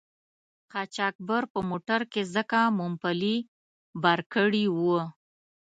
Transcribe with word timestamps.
قاچاقبر 0.71 1.43
په 1.53 1.59
موټر 1.69 2.01
کې 2.11 2.21
ځکه 2.35 2.59
مومپلي 2.77 3.35
بار 4.03 4.19
کړي 4.33 4.65
وو. 4.77 4.99